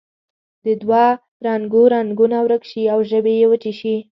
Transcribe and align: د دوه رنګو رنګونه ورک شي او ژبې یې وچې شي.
د 0.65 0.65
دوه 0.81 1.03
رنګو 1.47 1.81
رنګونه 1.95 2.37
ورک 2.43 2.63
شي 2.71 2.83
او 2.93 2.99
ژبې 3.09 3.33
یې 3.39 3.45
وچې 3.51 3.73
شي. 3.79 3.95